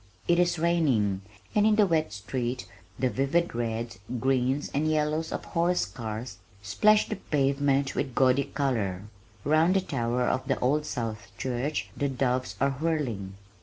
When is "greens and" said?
4.19-4.89